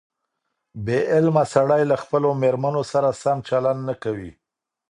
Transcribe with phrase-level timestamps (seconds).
[0.85, 4.31] بې علمه سړي له خپلو مېرمنو سره سم چلند نه کوي.